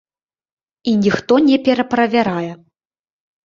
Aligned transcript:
І 0.93 0.93
ніхто 1.03 1.39
не 1.51 1.61
пераправярае. 1.69 2.51